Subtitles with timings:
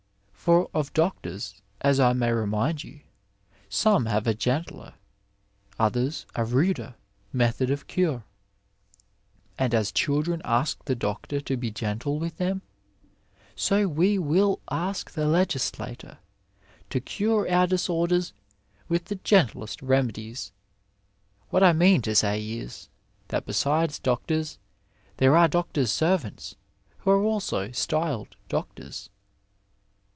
[0.43, 3.01] For of doctors, as I may remind you,
[3.69, 4.95] some have a gentler,
[5.77, 6.95] others a nider
[7.31, 8.23] method of cure;
[9.59, 12.63] and as children ask the dootor to be gentle with them,
[13.55, 16.17] so we will ask the legislator
[16.89, 18.31] to cure our disorderB
[18.89, 20.51] with the gentlest remedies.
[21.51, 22.89] What I mean to say is,
[23.27, 24.57] that besides doctors
[25.17, 26.55] there are doctors' servants,
[27.01, 29.11] who are also styled doctors.